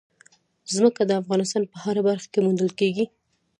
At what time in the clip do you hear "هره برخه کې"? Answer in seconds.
1.83-2.39